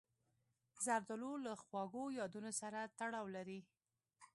[0.85, 3.59] زردالو له خواږو یادونو سره تړاو لري.